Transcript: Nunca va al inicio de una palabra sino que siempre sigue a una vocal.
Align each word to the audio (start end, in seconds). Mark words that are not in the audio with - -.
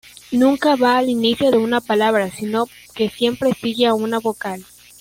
Nunca 0.31 0.75
va 0.75 0.97
al 0.97 1.09
inicio 1.09 1.51
de 1.51 1.59
una 1.59 1.79
palabra 1.79 2.31
sino 2.31 2.65
que 2.95 3.07
siempre 3.11 3.53
sigue 3.53 3.85
a 3.85 3.93
una 3.93 4.17
vocal. 4.17 4.65